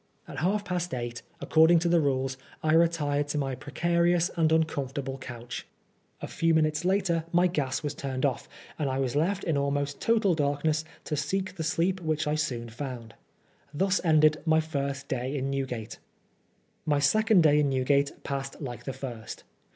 [0.27, 5.19] At half past eight, according to the rules, I retired to my precarious and uncomfortable
[5.19, 5.67] couch;
[6.19, 6.39] a 94 PBISONEB FOR BLASPHEMY.
[6.39, 10.33] few minntes later my gas was turned off, and I was left in almost total
[10.33, 13.13] darkness to seek the sleep which I soon found.
[13.75, 15.99] Thus ended my first day in Newgate.
[16.83, 19.43] My second day in Newgate passed like the first.